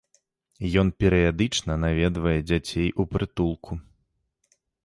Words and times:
Ён 0.81 0.87
перыядычна 1.03 1.77
наведвае 1.83 2.35
дзяцей 2.49 2.89
у 3.05 3.09
прытулку. 3.15 3.81